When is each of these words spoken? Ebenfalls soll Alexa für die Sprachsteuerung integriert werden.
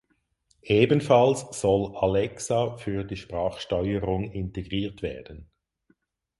Ebenfalls 0.63 1.45
soll 1.61 1.95
Alexa 1.95 2.75
für 2.79 3.03
die 3.03 3.17
Sprachsteuerung 3.17 4.31
integriert 4.31 5.03
werden. 5.03 5.51